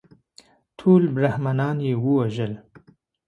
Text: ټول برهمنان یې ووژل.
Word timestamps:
ټول 0.79 1.01
برهمنان 1.15 1.77
یې 1.87 1.93
ووژل. 2.03 2.53